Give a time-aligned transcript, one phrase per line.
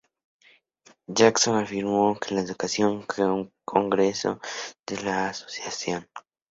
[1.13, 3.51] Jackson afirmó que la "educación" es un
[3.91, 4.39] proceso
[4.87, 6.09] de socialización.